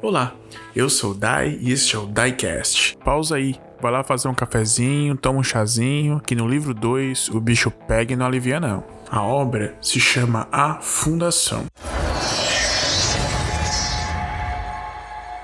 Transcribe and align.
Olá, 0.00 0.32
eu 0.76 0.88
sou 0.88 1.10
o 1.10 1.14
Dai 1.14 1.58
e 1.60 1.72
este 1.72 1.96
é 1.96 1.98
o 1.98 2.06
Diecast. 2.06 2.96
Pausa 3.04 3.34
aí, 3.34 3.56
vai 3.82 3.90
lá 3.90 4.04
fazer 4.04 4.28
um 4.28 4.34
cafezinho, 4.34 5.16
toma 5.16 5.40
um 5.40 5.42
chazinho, 5.42 6.20
que 6.20 6.36
no 6.36 6.46
livro 6.46 6.72
2 6.72 7.30
o 7.30 7.40
bicho 7.40 7.68
pega 7.68 8.12
e 8.12 8.16
não 8.16 8.26
alivia 8.26 8.60
não. 8.60 8.84
A 9.10 9.20
obra 9.22 9.76
se 9.82 9.98
chama 9.98 10.46
A 10.52 10.74
Fundação. 10.80 11.66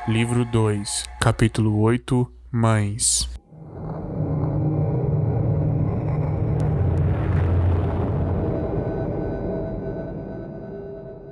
Livro 0.06 0.44
2, 0.44 1.04
capítulo 1.20 1.80
8 1.80 2.30
Mães. 2.52 3.33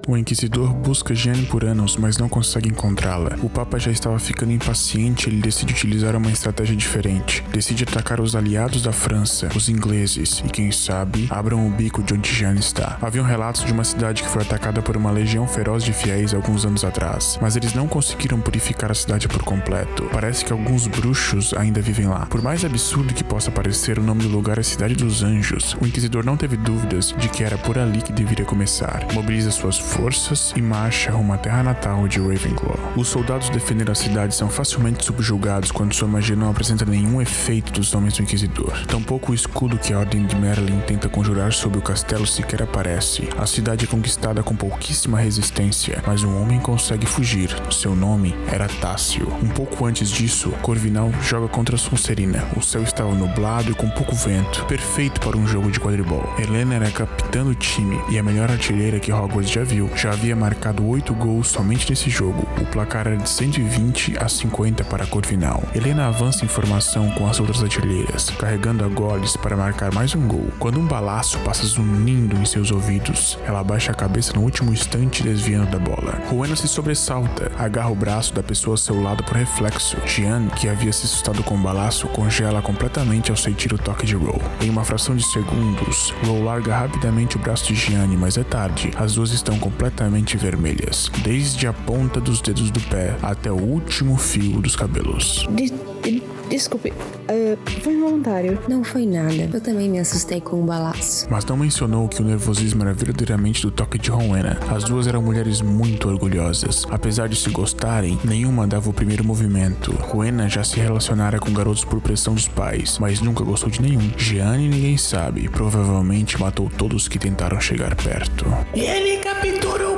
O 0.08 0.16
inquisidor 0.16 0.74
busca 0.74 1.14
Jeanne 1.14 1.46
por 1.46 1.64
anos, 1.64 1.96
mas 1.96 2.18
não 2.18 2.28
consegue 2.28 2.68
encontrá-la. 2.68 3.36
O 3.40 3.48
Papa 3.48 3.78
já 3.78 3.92
estava 3.92 4.18
ficando 4.18 4.50
impaciente 4.50 5.28
e 5.28 5.32
ele 5.32 5.40
decide 5.40 5.72
utilizar 5.72 6.16
uma 6.16 6.30
estratégia 6.30 6.74
diferente. 6.74 7.44
Decide 7.52 7.84
atacar 7.84 8.20
os 8.20 8.34
aliados 8.34 8.82
da 8.82 8.90
França, 8.90 9.48
os 9.54 9.68
ingleses, 9.68 10.42
e 10.44 10.48
quem 10.48 10.72
sabe, 10.72 11.28
abram 11.30 11.64
o 11.64 11.70
bico 11.70 12.02
de 12.02 12.14
onde 12.14 12.32
Jeanne 12.34 12.58
está. 12.58 12.98
Haviam 13.00 13.24
relatos 13.24 13.64
de 13.64 13.72
uma 13.72 13.84
cidade 13.84 14.24
que 14.24 14.28
foi 14.28 14.42
atacada 14.42 14.82
por 14.82 14.96
uma 14.96 15.12
legião 15.12 15.46
feroz 15.46 15.84
de 15.84 15.92
fiéis 15.92 16.34
alguns 16.34 16.66
anos 16.66 16.84
atrás, 16.84 17.38
mas 17.40 17.54
eles 17.54 17.72
não 17.72 17.86
conseguiram 17.86 18.40
purificar 18.40 18.90
a 18.90 18.94
cidade 18.94 19.28
por 19.28 19.44
completo. 19.44 20.08
Parece 20.12 20.44
que 20.44 20.52
alguns 20.52 20.88
bruxos 20.88 21.54
ainda 21.54 21.80
vivem 21.80 22.08
lá. 22.08 22.26
Por 22.26 22.42
mais 22.42 22.64
absurdo 22.64 23.14
que 23.14 23.22
possa 23.22 23.52
parecer, 23.52 24.00
o 24.00 24.02
nome 24.02 24.22
do 24.22 24.28
lugar 24.28 24.58
é 24.58 24.64
Cidade 24.64 24.96
dos 24.96 25.22
Anjos. 25.22 25.76
O 25.80 25.86
inquisidor 25.86 26.24
não 26.24 26.36
teve 26.36 26.56
dúvidas 26.56 27.14
de 27.16 27.28
que 27.28 27.44
era 27.44 27.56
por 27.56 27.78
ali 27.78 28.02
que 28.02 28.12
deveria 28.12 28.44
começar. 28.44 29.06
Mobiliza 29.14 29.52
suas 29.52 29.91
forças 29.92 30.54
e 30.56 30.62
marcha 30.62 31.10
rumo 31.10 31.34
à 31.34 31.36
terra 31.36 31.62
natal 31.62 32.08
de 32.08 32.18
Ravenclaw. 32.18 32.78
Os 32.96 33.08
soldados 33.08 33.50
defendendo 33.50 33.90
a 33.90 33.94
cidade 33.94 34.34
são 34.34 34.48
facilmente 34.48 35.04
subjugados 35.04 35.70
quando 35.70 35.92
sua 35.92 36.08
magia 36.08 36.34
não 36.34 36.50
apresenta 36.50 36.86
nenhum 36.86 37.20
efeito 37.20 37.72
dos 37.72 37.94
homens 37.94 38.16
do 38.16 38.22
Inquisidor. 38.22 38.86
Tampouco 38.86 39.32
o 39.32 39.34
escudo 39.34 39.78
que 39.78 39.92
a 39.92 39.98
Ordem 39.98 40.24
de 40.24 40.34
Merlin 40.34 40.80
tenta 40.86 41.10
conjurar 41.10 41.52
sobre 41.52 41.78
o 41.78 41.82
castelo 41.82 42.26
sequer 42.26 42.62
aparece. 42.62 43.28
A 43.36 43.46
cidade 43.46 43.84
é 43.84 43.88
conquistada 43.88 44.42
com 44.42 44.56
pouquíssima 44.56 45.20
resistência, 45.20 46.02
mas 46.06 46.24
um 46.24 46.40
homem 46.40 46.58
consegue 46.58 47.04
fugir. 47.06 47.54
Seu 47.70 47.94
nome 47.94 48.34
era 48.50 48.68
Tássio. 48.68 49.28
Um 49.42 49.48
pouco 49.48 49.84
antes 49.84 50.10
disso, 50.10 50.50
Corvinal 50.62 51.12
joga 51.22 51.48
contra 51.48 51.76
Sonserina. 51.76 52.48
O 52.56 52.62
céu 52.62 52.82
estava 52.82 53.14
nublado 53.14 53.70
e 53.70 53.74
com 53.74 53.90
pouco 53.90 54.14
vento, 54.14 54.64
perfeito 54.64 55.20
para 55.20 55.36
um 55.36 55.46
jogo 55.46 55.70
de 55.70 55.78
quadribol. 55.78 56.24
Helena 56.38 56.76
era 56.76 56.90
capitã 56.90 57.44
do 57.44 57.54
time 57.54 58.00
e 58.08 58.18
a 58.18 58.22
melhor 58.22 58.50
artilheira 58.50 58.98
que 58.98 59.12
Hogwarts 59.12 59.52
já 59.52 59.62
viu 59.62 59.81
já 59.96 60.12
havia 60.12 60.36
marcado 60.36 60.86
8 60.86 61.14
gols 61.14 61.48
somente 61.48 61.88
nesse 61.90 62.10
jogo. 62.10 62.46
O 62.60 62.66
placar 62.66 63.06
era 63.06 63.16
de 63.16 63.28
120 63.28 64.16
a 64.18 64.28
50 64.28 64.84
para 64.84 65.04
a 65.04 65.06
Corvinal. 65.06 65.62
Helena 65.74 66.08
avança 66.08 66.44
em 66.44 66.48
formação 66.48 67.10
com 67.10 67.28
as 67.28 67.40
outras 67.40 67.62
artilheiras, 67.62 68.30
carregando 68.30 68.84
a 68.84 68.88
goles 68.88 69.36
para 69.36 69.56
marcar 69.56 69.92
mais 69.92 70.14
um 70.14 70.26
gol. 70.26 70.48
Quando 70.58 70.78
um 70.78 70.86
balaço 70.86 71.38
passa 71.40 71.66
zunindo 71.66 72.36
em 72.36 72.44
seus 72.44 72.70
ouvidos, 72.70 73.38
ela 73.44 73.60
abaixa 73.60 73.92
a 73.92 73.94
cabeça 73.94 74.32
no 74.34 74.42
último 74.42 74.72
instante 74.72 75.22
desviando 75.22 75.70
da 75.70 75.78
bola. 75.78 76.20
Rowena 76.28 76.56
se 76.56 76.68
sobressalta, 76.68 77.50
agarra 77.58 77.90
o 77.90 77.96
braço 77.96 78.34
da 78.34 78.42
pessoa 78.42 78.74
ao 78.74 78.78
seu 78.78 79.00
lado 79.02 79.24
por 79.24 79.36
reflexo. 79.36 79.96
Jean, 80.06 80.48
que 80.48 80.68
havia 80.68 80.92
se 80.92 81.06
assustado 81.06 81.42
com 81.42 81.54
o 81.54 81.62
balaço, 81.62 82.08
congela 82.08 82.62
completamente 82.62 83.30
ao 83.30 83.36
sentir 83.36 83.72
o 83.72 83.78
toque 83.78 84.06
de 84.06 84.14
Row. 84.14 84.40
Em 84.60 84.70
uma 84.70 84.84
fração 84.84 85.16
de 85.16 85.24
segundos, 85.24 86.14
Row 86.24 86.42
larga 86.42 86.76
rapidamente 86.76 87.36
o 87.36 87.38
braço 87.38 87.66
de 87.66 87.74
Gianni, 87.74 88.16
mas 88.16 88.36
é 88.36 88.44
tarde. 88.44 88.90
As 88.96 89.14
duas 89.14 89.32
estão 89.32 89.58
completamente 89.72 90.36
vermelhas, 90.36 91.10
desde 91.24 91.66
a 91.66 91.72
ponta 91.72 92.20
dos 92.20 92.40
dedos 92.40 92.70
do 92.70 92.80
pé 92.82 93.16
até 93.22 93.50
o 93.50 93.56
último 93.56 94.16
fio 94.18 94.60
dos 94.60 94.76
cabelos. 94.76 95.46
Des- 95.50 95.72
de- 96.02 96.22
desculpe, 96.56 96.92
ah, 97.28 97.56
foi 97.80 97.94
involuntário. 97.94 98.58
Não 98.68 98.84
foi 98.84 99.06
nada. 99.06 99.50
Eu 99.52 99.60
também 99.60 99.88
me 99.88 99.98
assustei 99.98 100.40
com 100.40 100.62
o 100.62 100.64
balaço. 100.64 101.26
Mas 101.30 101.44
não 101.44 101.56
mencionou 101.56 102.08
que 102.08 102.20
o 102.20 102.24
nervosismo 102.24 102.82
era 102.82 102.92
verdadeiramente 102.92 103.62
do 103.62 103.70
toque 103.70 103.98
de 103.98 104.10
Rowena. 104.10 104.58
As 104.70 104.84
duas 104.84 105.06
eram 105.06 105.22
mulheres 105.22 105.60
muito 105.60 106.08
orgulhosas. 106.08 106.86
Apesar 106.90 107.28
de 107.28 107.36
se 107.36 107.50
gostarem, 107.50 108.18
nenhuma 108.24 108.66
dava 108.66 108.90
o 108.90 108.92
primeiro 108.92 109.24
movimento. 109.24 109.92
Rowena 109.92 110.48
já 110.48 110.64
se 110.64 110.78
relacionara 110.78 111.38
com 111.38 111.52
garotos 111.52 111.84
por 111.84 112.00
pressão 112.00 112.34
dos 112.34 112.48
pais, 112.48 112.98
mas 112.98 113.20
nunca 113.20 113.44
gostou 113.44 113.70
de 113.70 113.80
nenhum. 113.80 114.10
Gianni 114.16 114.68
ninguém 114.68 114.96
sabe. 114.96 115.48
Provavelmente 115.48 116.40
matou 116.40 116.70
todos 116.76 117.08
que 117.08 117.18
tentaram 117.18 117.60
chegar 117.60 117.94
perto. 117.96 118.46
Ele 118.74 119.18
capturou 119.18 119.91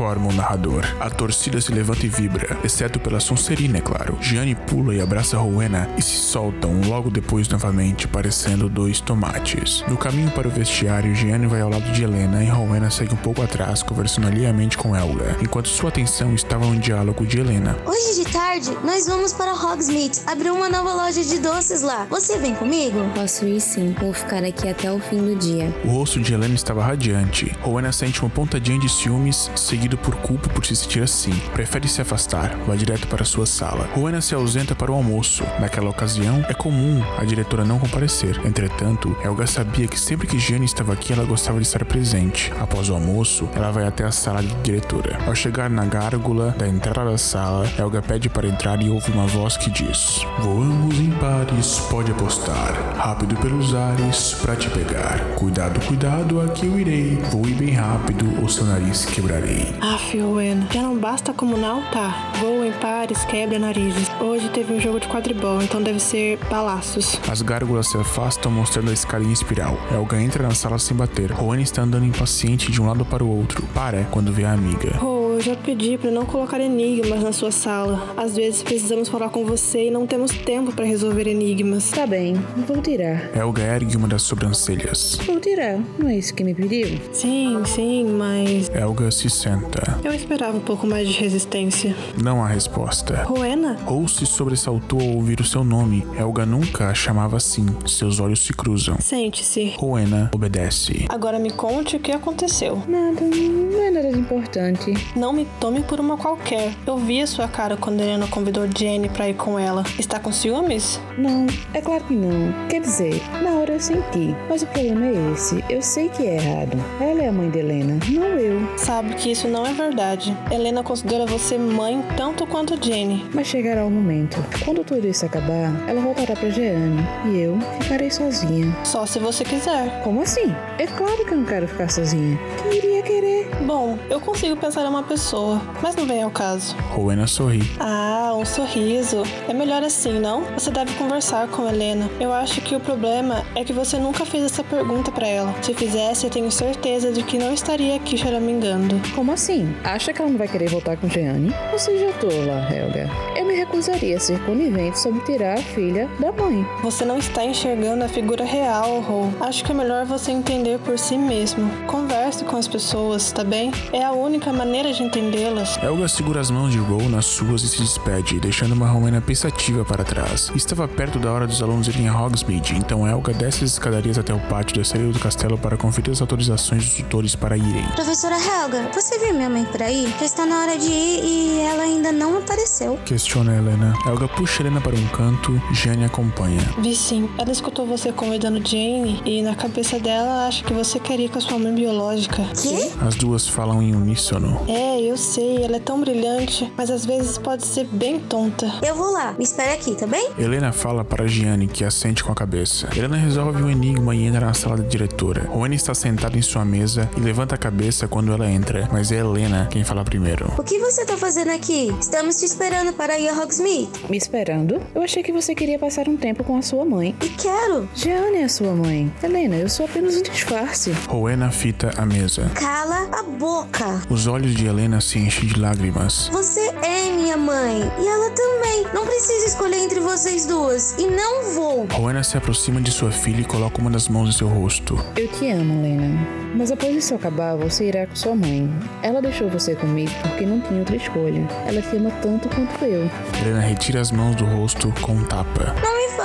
Informa 0.00 0.28
o 0.28 0.32
narrador. 0.32 0.82
A 0.98 1.10
torcida 1.10 1.60
se 1.60 1.70
levanta 1.70 2.06
e 2.06 2.08
vibra, 2.08 2.58
exceto 2.64 2.98
pela 2.98 3.20
Sonserina, 3.20 3.76
é 3.76 3.80
claro. 3.82 4.16
Gianni 4.18 4.54
pula 4.54 4.94
e 4.94 5.00
abraça 5.00 5.36
Rowena 5.36 5.90
e 5.98 6.00
se 6.00 6.16
soltam 6.16 6.80
logo 6.86 7.10
depois 7.10 7.46
novamente, 7.50 8.08
parecendo 8.08 8.66
dois 8.66 8.98
tomates. 8.98 9.84
No 9.86 9.98
caminho 9.98 10.30
para 10.30 10.48
o 10.48 10.50
vestiário, 10.50 11.14
Gianni 11.14 11.46
vai 11.46 11.60
ao 11.60 11.68
lado 11.68 11.92
de 11.92 12.02
Helena 12.02 12.42
e 12.42 12.48
Rowena 12.48 12.90
segue 12.90 13.12
um 13.12 13.18
pouco 13.18 13.42
atrás, 13.42 13.82
conversando 13.82 14.28
alheamente 14.28 14.78
com 14.78 14.96
Elga, 14.96 15.36
enquanto 15.42 15.68
sua 15.68 15.90
atenção 15.90 16.34
estava 16.34 16.64
no 16.64 16.80
diálogo 16.80 17.26
de 17.26 17.38
Helena. 17.38 17.76
Hoje 17.84 18.24
de 18.24 18.32
tarde, 18.32 18.70
nós 18.82 19.06
vamos 19.06 19.34
para 19.34 19.52
Hogsmeade. 19.52 20.20
Abriu 20.26 20.54
uma 20.54 20.70
nova 20.70 20.94
loja 20.94 21.22
de 21.22 21.38
doces 21.40 21.82
lá. 21.82 22.06
Você 22.08 22.38
vem 22.38 22.54
comigo? 22.54 22.98
Posso 23.14 23.44
ir 23.44 23.60
sim. 23.60 23.94
Vou 24.00 24.14
ficar 24.14 24.44
aqui 24.44 24.66
até 24.66 24.90
o 24.90 24.98
fim 24.98 25.18
do 25.18 25.36
dia. 25.36 25.70
O 25.84 25.88
rosto 25.88 26.18
de 26.20 26.32
Helena 26.32 26.54
estava 26.54 26.82
radiante. 26.82 27.54
Rowena 27.60 27.92
sente 27.92 28.22
uma 28.22 28.30
pontadinha 28.30 28.78
de 28.78 28.88
ciúmes, 28.88 29.50
seguido 29.54 29.89
por 29.96 30.14
culpa 30.16 30.48
por 30.48 30.64
se 30.64 30.76
sentir 30.76 31.02
assim. 31.02 31.32
Prefere 31.52 31.88
se 31.88 32.00
afastar, 32.00 32.56
vai 32.66 32.76
direto 32.76 33.06
para 33.08 33.24
sua 33.24 33.46
sala. 33.46 33.88
Rowena 33.94 34.20
se 34.20 34.34
ausenta 34.34 34.74
para 34.74 34.90
o 34.90 34.94
almoço. 34.94 35.44
Naquela 35.58 35.90
ocasião, 35.90 36.44
é 36.48 36.54
comum 36.54 37.02
a 37.18 37.24
diretora 37.24 37.64
não 37.64 37.78
comparecer. 37.78 38.40
Entretanto, 38.44 39.16
Helga 39.22 39.46
sabia 39.46 39.86
que 39.86 39.98
sempre 39.98 40.26
que 40.26 40.38
Gianni 40.38 40.64
estava 40.64 40.92
aqui, 40.92 41.12
ela 41.12 41.24
gostava 41.24 41.58
de 41.58 41.66
estar 41.66 41.84
presente. 41.84 42.52
Após 42.60 42.88
o 42.88 42.94
almoço, 42.94 43.48
ela 43.54 43.70
vai 43.70 43.86
até 43.86 44.04
a 44.04 44.10
sala 44.10 44.42
de 44.42 44.54
diretora. 44.56 45.18
Ao 45.26 45.34
chegar 45.34 45.70
na 45.70 45.84
gárgula 45.84 46.54
da 46.58 46.68
entrada 46.68 47.10
da 47.10 47.18
sala, 47.18 47.70
Helga 47.78 48.02
pede 48.02 48.28
para 48.28 48.46
entrar 48.46 48.80
e 48.82 48.90
ouve 48.90 49.10
uma 49.12 49.26
voz 49.26 49.56
que 49.56 49.70
diz: 49.70 50.20
Voamos 50.40 50.98
em 50.98 51.10
pares, 51.12 51.78
pode 51.90 52.10
apostar. 52.10 52.74
Rápido 52.96 53.36
pelos 53.36 53.74
ares, 53.74 54.34
pra 54.34 54.56
te 54.56 54.68
pegar. 54.70 55.20
Cuidado, 55.36 55.80
cuidado, 55.86 56.40
aqui 56.40 56.66
eu 56.66 56.78
irei. 56.78 57.16
Voe 57.30 57.52
bem 57.54 57.70
rápido, 57.70 58.42
o 58.42 58.48
seu 58.48 58.64
nariz 58.66 59.04
quebrarei. 59.04 59.79
Aff, 59.80 60.20
Owen, 60.20 60.66
já 60.70 60.82
não 60.82 60.98
basta 60.98 61.32
comunal? 61.32 61.80
Tá. 61.90 62.32
Voa 62.38 62.66
em 62.66 62.72
pares, 62.72 63.24
quebra 63.24 63.58
narizes. 63.58 64.10
Hoje 64.20 64.50
teve 64.50 64.74
um 64.74 64.80
jogo 64.80 65.00
de 65.00 65.08
quadribol, 65.08 65.62
então 65.62 65.82
deve 65.82 65.98
ser 65.98 66.38
balaços. 66.50 67.18
As 67.26 67.40
gárgulas 67.40 67.88
se 67.88 67.96
afastam, 67.96 68.52
mostrando 68.52 68.90
a 68.90 68.92
escada 68.92 69.24
em 69.24 69.32
espiral. 69.32 69.78
Helga 69.90 70.20
entra 70.20 70.42
na 70.42 70.54
sala 70.54 70.78
sem 70.78 70.94
bater. 70.94 71.32
Rowan 71.32 71.60
está 71.60 71.82
andando 71.82 72.04
impaciente 72.04 72.70
de 72.70 72.80
um 72.80 72.86
lado 72.86 73.06
para 73.06 73.24
o 73.24 73.28
outro. 73.28 73.66
Para 73.74 74.04
quando 74.10 74.32
vê 74.32 74.44
a 74.44 74.52
amiga. 74.52 74.98
Oh, 75.02 75.19
eu 75.40 75.44
já 75.44 75.56
pedi 75.56 75.96
pra 75.96 76.10
não 76.10 76.26
colocar 76.26 76.60
enigmas 76.60 77.22
na 77.22 77.32
sua 77.32 77.50
sala. 77.50 78.12
Às 78.14 78.36
vezes 78.36 78.62
precisamos 78.62 79.08
falar 79.08 79.30
com 79.30 79.42
você 79.42 79.86
e 79.86 79.90
não 79.90 80.06
temos 80.06 80.32
tempo 80.32 80.70
pra 80.70 80.84
resolver 80.84 81.26
enigmas. 81.26 81.90
Tá 81.90 82.06
bem, 82.06 82.34
vou 82.68 82.82
tirar. 82.82 83.34
Helga 83.34 83.62
ergue 83.62 83.96
uma 83.96 84.06
das 84.06 84.20
sobrancelhas. 84.20 85.18
Vou 85.24 85.40
tirar. 85.40 85.78
Não 85.98 86.08
é 86.08 86.16
isso 86.16 86.34
que 86.34 86.44
me 86.44 86.52
pediu? 86.52 87.00
Sim, 87.10 87.62
sim, 87.64 88.04
mas 88.04 88.68
Helga 88.68 89.10
se 89.10 89.30
senta. 89.30 89.98
eu 90.04 90.12
esperava 90.12 90.58
um 90.58 90.60
pouco 90.60 90.86
mais 90.86 91.08
de 91.08 91.14
resistência. 91.18 91.96
Não 92.22 92.44
há 92.44 92.46
resposta. 92.46 93.22
Rowena? 93.22 93.78
Ou 93.86 94.06
se 94.08 94.26
sobressaltou 94.26 95.00
ao 95.00 95.08
ouvir 95.16 95.40
o 95.40 95.44
seu 95.44 95.64
nome. 95.64 96.06
Helga 96.18 96.44
nunca 96.44 96.88
a 96.88 96.94
chamava 96.94 97.38
assim. 97.38 97.64
Seus 97.86 98.20
olhos 98.20 98.44
se 98.44 98.52
cruzam. 98.52 98.98
Sente-se. 99.00 99.72
Rowena 99.78 100.30
obedece. 100.34 101.06
Agora 101.08 101.38
me 101.38 101.50
conte 101.50 101.96
o 101.96 102.00
que 102.00 102.12
aconteceu. 102.12 102.82
Nada, 102.86 103.22
não 103.22 103.80
é 103.80 103.90
nada 103.90 104.12
de 104.12 104.18
importante. 104.18 104.92
Não 105.16 105.29
me 105.32 105.46
tome 105.60 105.82
por 105.82 106.00
uma 106.00 106.16
qualquer. 106.16 106.72
Eu 106.86 106.96
vi 106.96 107.20
a 107.20 107.26
sua 107.26 107.48
cara 107.48 107.76
quando 107.76 108.00
Helena 108.00 108.26
convidou 108.28 108.66
Jenny 108.76 109.08
pra 109.08 109.28
ir 109.28 109.34
com 109.34 109.58
ela. 109.58 109.84
Está 109.98 110.18
com 110.18 110.32
ciúmes? 110.32 111.00
Não, 111.16 111.46
é 111.72 111.80
claro 111.80 112.04
que 112.04 112.14
não. 112.14 112.68
Quer 112.68 112.80
dizer, 112.80 113.22
na 113.42 113.50
hora 113.52 113.72
eu 113.74 113.80
senti. 113.80 114.34
Mas 114.48 114.62
o 114.62 114.66
problema 114.66 115.06
é 115.06 115.32
esse. 115.32 115.64
Eu 115.68 115.82
sei 115.82 116.08
que 116.08 116.26
é 116.26 116.36
errado. 116.36 116.76
Ela 117.00 117.22
é 117.22 117.28
a 117.28 117.32
mãe 117.32 117.50
de 117.50 117.58
Helena, 117.58 117.98
não 118.08 118.38
eu. 118.38 118.60
Sabe 118.76 119.14
que 119.14 119.30
isso 119.30 119.48
não 119.48 119.66
é 119.66 119.72
verdade. 119.72 120.36
Helena 120.50 120.82
considera 120.82 121.26
você 121.26 121.56
mãe 121.56 122.04
tanto 122.16 122.46
quanto 122.46 122.78
Jenny. 122.84 123.24
Mas 123.32 123.46
chegará 123.46 123.84
o 123.84 123.90
momento. 123.90 124.42
Quando 124.64 124.84
tudo 124.84 125.06
isso 125.06 125.24
acabar, 125.24 125.72
ela 125.88 126.00
voltará 126.00 126.34
pra 126.34 126.50
Jeanne. 126.50 127.02
E 127.26 127.38
eu 127.38 127.58
ficarei 127.80 128.10
sozinha. 128.10 128.74
Só 128.84 129.06
se 129.06 129.18
você 129.18 129.44
quiser. 129.44 130.02
Como 130.02 130.22
assim? 130.22 130.54
É 130.78 130.86
claro 130.86 131.24
que 131.24 131.32
eu 131.32 131.38
não 131.38 131.44
quero 131.44 131.68
ficar 131.68 131.88
sozinha. 131.88 132.38
Quem 132.62 132.78
iria 132.78 133.02
querer? 133.02 133.50
Bom, 133.66 133.98
eu 134.08 134.20
consigo 134.20 134.56
pensar 134.56 134.84
em 134.84 134.88
uma 134.88 135.02
pessoa 135.02 135.19
pessoa, 135.20 135.60
mas 135.82 135.94
não 135.94 136.06
vem 136.06 136.22
ao 136.22 136.30
caso. 136.30 136.74
Rowena 136.88 137.26
sorri. 137.26 137.60
Ah, 137.78 138.32
um 138.34 138.44
sorriso. 138.46 139.22
É 139.46 139.52
melhor 139.52 139.82
assim, 139.82 140.18
não? 140.18 140.44
Você 140.54 140.70
deve 140.70 140.94
conversar 140.94 141.46
com 141.48 141.68
Helena. 141.68 142.10
Eu 142.18 142.32
acho 142.32 142.62
que 142.62 142.74
o 142.74 142.80
problema 142.80 143.44
é 143.54 143.62
que 143.62 143.70
você 143.70 143.98
nunca 143.98 144.24
fez 144.24 144.44
essa 144.44 144.64
pergunta 144.64 145.12
para 145.12 145.28
ela. 145.28 145.54
Se 145.62 145.74
fizesse, 145.74 146.24
eu 146.24 146.30
tenho 146.30 146.50
certeza 146.50 147.12
de 147.12 147.22
que 147.22 147.36
não 147.36 147.52
estaria 147.52 147.96
aqui 147.96 148.16
choramingando. 148.16 148.98
Como 149.14 149.30
assim? 149.30 149.76
Acha 149.84 150.10
que 150.10 150.22
ela 150.22 150.30
não 150.30 150.38
vai 150.38 150.48
querer 150.48 150.70
voltar 150.70 150.96
com 150.96 151.06
Jeanne? 151.06 151.54
Você 151.70 151.98
já 151.98 152.12
tola, 152.14 152.66
Helga. 152.74 153.10
Eu 153.40 153.46
me 153.46 153.54
recusaria 153.54 154.18
a 154.18 154.20
ser 154.20 154.38
conivente 154.44 154.98
sobre 154.98 155.20
tirar 155.20 155.54
a 155.54 155.62
filha 155.62 156.10
da 156.20 156.30
mãe. 156.30 156.62
Você 156.82 157.06
não 157.06 157.16
está 157.16 157.42
enxergando 157.42 158.04
a 158.04 158.08
figura 158.08 158.44
real, 158.44 159.00
Ro. 159.00 159.32
Acho 159.40 159.64
que 159.64 159.72
é 159.72 159.74
melhor 159.74 160.04
você 160.04 160.30
entender 160.30 160.78
por 160.80 160.98
si 160.98 161.16
mesmo. 161.16 161.66
Converse 161.86 162.44
com 162.44 162.58
as 162.58 162.68
pessoas, 162.68 163.32
tá 163.32 163.42
bem? 163.42 163.72
É 163.94 164.04
a 164.04 164.12
única 164.12 164.52
maneira 164.52 164.92
de 164.92 165.02
entendê-las. 165.02 165.78
Helga 165.82 166.06
segura 166.06 166.38
as 166.38 166.50
mãos 166.50 166.70
de 166.70 166.76
Ro 166.76 167.08
nas 167.08 167.24
suas 167.24 167.62
e 167.62 167.68
se 167.68 167.78
despede, 167.80 168.38
deixando 168.38 168.72
uma 168.72 168.86
Rowena 168.86 169.22
pensativa 169.22 169.86
para 169.86 170.04
trás. 170.04 170.52
Estava 170.54 170.86
perto 170.86 171.18
da 171.18 171.32
hora 171.32 171.46
dos 171.46 171.62
alunos 171.62 171.88
irem 171.88 172.08
a 172.08 172.22
Hogsmeade, 172.22 172.76
então 172.76 173.08
Helga 173.08 173.32
desce 173.32 173.64
as 173.64 173.70
escadarias 173.70 174.18
até 174.18 174.34
o 174.34 174.40
pátio 174.50 174.76
da 174.76 174.84
saída 174.84 175.12
do 175.12 175.18
castelo 175.18 175.56
para 175.56 175.78
conferir 175.78 176.12
as 176.12 176.20
autorizações 176.20 176.84
dos 176.84 176.94
tutores 176.96 177.34
para 177.34 177.56
irem. 177.56 177.86
Professora 177.94 178.36
Helga, 178.36 178.90
você 178.92 179.18
viu 179.18 179.32
minha 179.32 179.48
mãe 179.48 179.64
por 179.64 179.82
aí? 179.82 180.12
Já 180.18 180.26
está 180.26 180.44
na 180.44 180.60
hora 180.60 180.76
de 180.76 180.90
ir 180.90 181.24
e 181.24 181.60
ela 181.60 181.84
ainda 181.84 182.12
não 182.12 182.36
apareceu. 182.36 182.98
Questiona 183.06 183.30
Helena. 183.48 183.94
Helga 184.06 184.28
puxa 184.28 184.62
Helena 184.62 184.80
para 184.80 184.96
um 184.96 185.06
canto, 185.08 185.60
Jane 185.72 186.04
acompanha. 186.04 186.60
Vi 186.78 186.94
sim, 186.94 187.28
ela 187.38 187.52
escutou 187.52 187.86
você 187.86 188.12
convidando 188.12 188.58
Jane 188.58 189.22
e 189.24 189.42
na 189.42 189.54
cabeça 189.54 189.98
dela 189.98 190.46
acha 190.46 190.64
que 190.64 190.72
você 190.72 190.98
quer 190.98 191.20
ir 191.20 191.30
com 191.30 191.38
a 191.38 191.40
sua 191.40 191.58
mãe 191.58 191.74
biológica. 191.74 192.42
Quê? 192.60 192.90
As 193.06 193.14
duas 193.14 193.48
falam 193.48 193.82
em 193.82 193.94
uníssono. 193.94 194.60
É, 194.68 195.00
eu 195.00 195.16
sei, 195.16 195.62
ela 195.62 195.76
é 195.76 195.80
tão 195.80 196.00
brilhante, 196.00 196.72
mas 196.76 196.90
às 196.90 197.06
vezes 197.06 197.38
pode 197.38 197.64
ser 197.64 197.86
bem 197.86 198.18
tonta. 198.18 198.70
Eu 198.82 198.94
vou 198.94 199.12
lá, 199.12 199.34
me 199.38 199.44
espere 199.44 199.72
aqui, 199.72 199.94
tá 199.94 200.06
bem? 200.06 200.30
Helena 200.38 200.72
fala 200.72 201.04
para 201.04 201.26
Gianni, 201.26 201.66
que 201.66 201.84
assente 201.84 202.24
com 202.24 202.32
a 202.32 202.34
cabeça. 202.34 202.88
Helena 202.96 203.16
resolve 203.16 203.62
um 203.62 203.70
enigma 203.70 204.14
e 204.14 204.24
entra 204.24 204.46
na 204.46 204.54
sala 204.54 204.76
da 204.76 204.82
diretora. 204.82 205.48
Rowena 205.50 205.74
está 205.74 205.94
sentada 205.94 206.36
em 206.38 206.42
sua 206.42 206.64
mesa 206.64 207.08
e 207.16 207.20
levanta 207.20 207.54
a 207.54 207.58
cabeça 207.58 208.08
quando 208.08 208.32
ela 208.32 208.50
entra, 208.50 208.88
mas 208.90 209.12
é 209.12 209.18
Helena 209.18 209.68
quem 209.70 209.84
fala 209.84 210.04
primeiro. 210.04 210.52
O 210.58 210.62
que 210.62 210.78
você 210.78 211.04
tá 211.04 211.16
fazendo 211.16 211.50
aqui? 211.50 211.94
Estamos 212.00 212.40
te 212.40 212.46
esperando 212.46 212.92
para 212.94 213.19
ir 213.20 213.28
a 213.28 213.34
Hogsmeade. 213.34 213.90
Me 214.08 214.16
esperando? 214.16 214.80
Eu 214.94 215.02
achei 215.02 215.22
que 215.22 215.32
você 215.32 215.54
queria 215.54 215.78
passar 215.78 216.08
um 216.08 216.16
tempo 216.16 216.42
com 216.42 216.56
a 216.56 216.62
sua 216.62 216.84
mãe. 216.84 217.14
E 217.22 217.28
quero. 217.30 217.88
Jeanne 217.94 218.38
é 218.38 218.44
a 218.44 218.48
sua 218.48 218.72
mãe. 218.72 219.12
Helena, 219.22 219.56
eu 219.56 219.68
sou 219.68 219.86
apenas 219.86 220.16
um 220.16 220.22
disfarce. 220.22 220.92
Rowena 221.08 221.50
fita 221.50 221.90
a 221.96 222.06
mesa. 222.06 222.50
Cala 222.54 223.08
a 223.12 223.22
boca. 223.22 224.02
Os 224.08 224.26
olhos 224.26 224.54
de 224.54 224.66
Helena 224.66 225.00
se 225.00 225.18
enchem 225.18 225.48
de 225.48 225.60
lágrimas. 225.60 226.28
Você 226.32 226.60
é 226.82 227.12
minha 227.12 227.36
mãe 227.36 227.80
e 227.98 228.06
ela 228.06 228.30
também. 228.30 228.86
Não 228.94 229.04
precisa 229.06 229.46
escolher 229.46 229.78
entre 229.78 230.00
vocês 230.00 230.46
duas 230.46 230.96
e 230.98 231.06
não 231.06 231.54
vou. 231.54 231.86
Rowena 231.92 232.22
se 232.22 232.36
aproxima 232.36 232.80
de 232.80 232.90
sua 232.90 233.12
filha 233.12 233.40
e 233.40 233.44
coloca 233.44 233.80
uma 233.80 233.90
das 233.90 234.08
mãos 234.08 234.28
em 234.30 234.32
seu 234.32 234.48
rosto. 234.48 234.98
Eu 235.16 235.28
te 235.28 235.50
amo, 235.50 235.84
Helena. 235.84 236.26
Mas 236.54 236.72
após 236.72 236.94
isso 236.96 237.14
acabar, 237.14 237.56
você 237.56 237.86
irá 237.88 238.06
com 238.06 238.16
sua 238.16 238.34
mãe. 238.34 238.68
Ela 239.02 239.20
deixou 239.22 239.48
você 239.48 239.74
comigo 239.76 240.10
porque 240.22 240.44
não 240.44 240.60
tinha 240.60 240.80
outra 240.80 240.96
escolha. 240.96 241.46
Ela 241.66 241.80
te 241.82 241.96
ama 241.96 242.10
tanto 242.22 242.48
quanto 242.48 242.84
eu. 242.84 243.09
Helena 243.40 243.60
retira 243.60 244.00
as 244.00 244.10
mãos 244.10 244.36
do 244.36 244.44
rosto 244.44 244.92
com 245.00 245.12
um 245.12 245.24
tapa. 245.24 245.74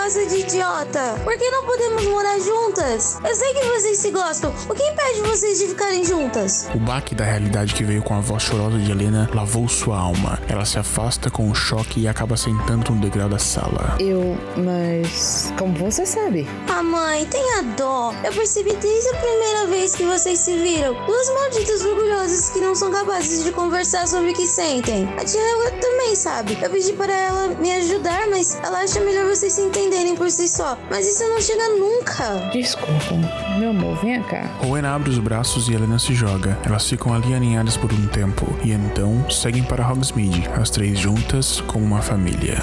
Faça 0.06 0.24
de 0.28 0.38
idiota. 0.42 1.20
Por 1.24 1.36
que 1.36 1.50
não 1.50 1.66
podemos 1.66 2.06
morar 2.06 2.40
juntas? 2.40 3.18
Eu 3.28 3.36
sei 3.36 3.56
que 3.56 3.66
vocês 3.66 3.98
se 3.98 4.12
gostam. 4.12 4.54
O 4.70 4.76
que 4.76 4.84
impede 4.84 5.22
vocês 5.22 5.58
de 5.58 5.66
ficarem 5.70 6.06
juntas? 6.06 6.70
O 6.76 6.78
baque 6.78 7.16
da 7.16 7.24
realidade 7.24 7.74
que 7.74 7.84
veio 7.84 8.04
com 8.04 8.14
a 8.14 8.20
voz 8.20 8.44
chorosa 8.44 8.78
de 8.78 8.92
Helena 8.92 9.28
lavou 9.34 9.68
sua 9.68 9.98
alma. 9.98 10.40
Ela 10.48 10.64
se 10.64 10.78
afasta 10.78 11.32
com 11.32 11.50
um 11.50 11.56
choque 11.56 12.02
e 12.02 12.08
acaba 12.08 12.38
sentando 12.38 12.92
no 12.92 13.02
degrau 13.02 13.28
da 13.28 13.40
sala. 13.40 13.98
Eu. 14.00 14.38
Mas. 14.56 15.52
Como 15.58 15.74
você 15.74 16.06
sabe? 16.06 16.48
Ah, 16.70 16.84
mãe, 16.84 17.26
tenha 17.26 17.64
dó. 17.76 18.14
Eu 18.24 18.32
percebi 18.32 18.76
desde 18.76 19.10
a 19.10 19.16
primeira 19.16 19.66
vez 19.66 19.96
que 19.96 20.04
vocês 20.04 20.38
se 20.38 20.56
viram. 20.56 20.94
Duas 21.08 21.30
malditas 21.34 21.84
orgulhosas 21.84 22.52
que 22.52 22.60
não 22.60 22.76
são 22.76 22.92
capazes 22.92 23.44
de 23.44 23.52
conversar 23.52 24.08
sobre 24.08 24.30
o 24.30 24.34
que 24.36 24.46
sentem. 24.46 25.10
A 25.20 25.26
tia 25.26 25.42
Helga 25.42 25.72
também 25.82 26.16
sabe. 26.16 26.60
Eu 26.62 26.70
pedi 26.70 26.94
para 26.94 27.12
ela 27.12 27.48
me 27.56 27.72
ajudar, 27.72 28.28
mas 28.30 28.56
ela 28.62 28.82
acha 28.82 29.00
melhor 29.00 29.26
vocês 29.26 29.52
se 29.52 29.62
entenderem 29.62 29.95
por 30.16 30.32
si 30.32 30.48
só. 30.48 30.78
Mas 30.90 31.08
isso 31.08 31.24
não 31.24 31.40
chega 31.40 31.70
nunca. 31.70 32.50
Desculpa. 32.52 33.16
Meu 33.60 33.70
amor, 33.70 33.98
venha 34.02 34.24
cá. 34.24 34.44
Rowena 34.60 34.96
abre 34.96 35.10
os 35.10 35.20
braços 35.20 35.70
e 35.70 35.74
Helena 35.74 36.00
se 36.00 36.14
joga. 36.14 36.58
Elas 36.66 36.88
ficam 36.90 37.14
ali 37.14 37.34
aninhadas 37.34 37.78
por 37.78 37.92
um 37.94 38.08
tempo 38.08 38.46
e 38.64 38.72
então 38.72 39.30
seguem 39.30 39.64
para 39.64 39.88
Hogsmeade, 39.88 40.50
as 40.60 40.70
três 40.70 41.00
juntas 41.00 41.62
como 41.62 41.86
uma 41.86 42.02
família. 42.02 42.60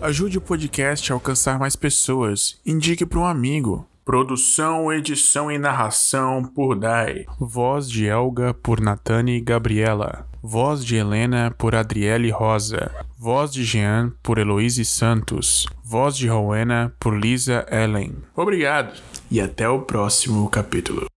Ajude 0.00 0.36
o 0.36 0.40
podcast 0.40 1.12
a 1.12 1.14
alcançar 1.14 1.60
mais 1.60 1.76
pessoas. 1.76 2.58
Indique 2.66 3.06
para 3.06 3.20
um 3.20 3.24
amigo. 3.24 3.86
Produção, 4.04 4.92
edição 4.92 5.48
e 5.48 5.56
narração 5.56 6.42
por 6.42 6.76
Dai. 6.76 7.24
Voz 7.38 7.88
de 7.88 8.06
Elga 8.06 8.52
por 8.52 8.80
Natane 8.80 9.40
Gabriela. 9.40 10.26
Voz 10.42 10.84
de 10.84 10.96
Helena 10.96 11.54
por 11.56 11.76
Adriele 11.76 12.28
Rosa. 12.30 12.90
Voz 13.16 13.52
de 13.52 13.62
Jean 13.62 14.12
por 14.20 14.38
Heloíse 14.38 14.84
Santos. 14.84 15.68
Voz 15.84 16.16
de 16.16 16.26
Rowena 16.26 16.92
por 16.98 17.16
Lisa 17.16 17.64
Ellen. 17.70 18.16
Obrigado 18.34 19.00
e 19.30 19.40
até 19.40 19.68
o 19.68 19.82
próximo 19.82 20.50
capítulo. 20.50 21.12